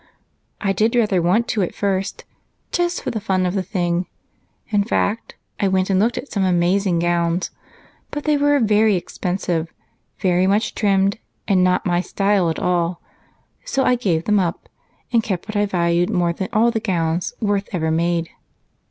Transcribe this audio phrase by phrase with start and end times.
[0.59, 2.25] "I did rather want to at first,
[2.71, 4.07] just for the fun of the thing.
[4.69, 7.51] In fact, I went and looked at some amazing gowns.
[8.09, 9.71] But they were very expensive,
[10.19, 12.99] very much trimmed, and not my style at all,
[13.63, 14.69] so I gave them up
[15.13, 18.29] and kept what I valued more than all the gowns Worth every made."